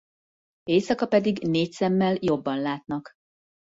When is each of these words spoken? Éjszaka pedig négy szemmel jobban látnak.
Éjszaka 0.63 1.07
pedig 1.07 1.47
négy 1.47 1.71
szemmel 1.71 2.17
jobban 2.19 2.59
látnak. 2.59 3.13